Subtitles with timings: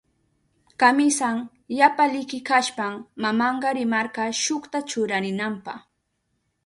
[0.81, 1.37] Kamisan
[1.79, 5.73] yapa liki kashpan mamanka rimarka shukta churarinanpa.